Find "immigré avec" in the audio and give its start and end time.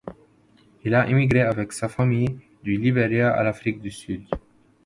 1.07-1.71